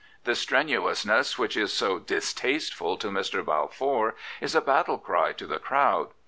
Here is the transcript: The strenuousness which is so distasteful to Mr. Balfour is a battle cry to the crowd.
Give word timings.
The 0.23 0.33
strenuousness 0.33 1.37
which 1.37 1.55
is 1.55 1.71
so 1.71 1.99
distasteful 1.99 2.97
to 2.97 3.09
Mr. 3.09 3.45
Balfour 3.45 4.15
is 4.41 4.55
a 4.55 4.59
battle 4.61 4.97
cry 4.97 5.31
to 5.33 5.45
the 5.45 5.59
crowd. 5.59 6.09